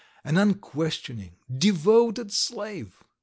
[0.25, 3.03] An unquestioning, devoted slave!